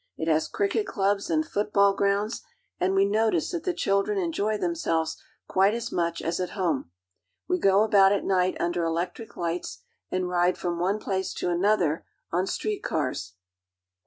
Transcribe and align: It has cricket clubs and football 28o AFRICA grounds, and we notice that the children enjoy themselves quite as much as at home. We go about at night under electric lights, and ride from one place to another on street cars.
It 0.17 0.27
has 0.27 0.47
cricket 0.47 0.87
clubs 0.87 1.29
and 1.29 1.45
football 1.45 1.91
28o 1.91 1.93
AFRICA 1.93 1.97
grounds, 1.99 2.41
and 2.79 2.95
we 2.95 3.05
notice 3.05 3.51
that 3.51 3.65
the 3.65 3.71
children 3.75 4.17
enjoy 4.17 4.57
themselves 4.57 5.21
quite 5.47 5.75
as 5.75 5.91
much 5.91 6.23
as 6.23 6.39
at 6.39 6.57
home. 6.57 6.89
We 7.47 7.59
go 7.59 7.83
about 7.83 8.11
at 8.11 8.25
night 8.25 8.57
under 8.59 8.83
electric 8.83 9.37
lights, 9.37 9.83
and 10.09 10.27
ride 10.27 10.57
from 10.57 10.79
one 10.79 10.97
place 10.97 11.35
to 11.35 11.51
another 11.51 12.03
on 12.31 12.47
street 12.47 12.81
cars. 12.81 13.33